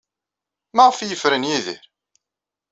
[0.75, 1.83] Maɣef ay yefren Yidir?